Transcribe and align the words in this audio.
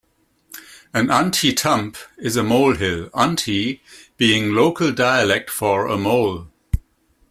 An 0.95 1.09
"unty 1.09 1.55
tump" 1.55 1.95
is 2.17 2.35
a 2.35 2.41
molehill, 2.41 3.11
"unty" 3.11 3.81
being 4.17 4.51
local 4.55 4.91
dialect 4.91 5.51
for 5.51 5.85
a 5.85 5.95
mole. 5.95 6.47